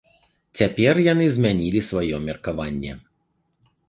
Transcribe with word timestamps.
Цяпер 0.59 0.99
яны 1.07 1.27
змянілі 1.35 1.81
сваё 1.89 2.15
меркаванне. 2.23 2.95